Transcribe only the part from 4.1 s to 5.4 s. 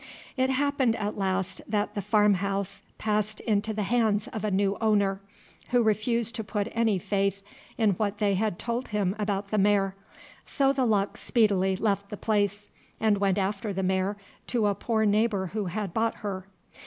of a new owner,